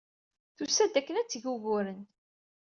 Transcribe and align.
Tusa-d 0.57 0.93
akken 0.99 1.15
ad 1.19 1.25
d-teg 1.27 1.43
uguren. 1.53 2.01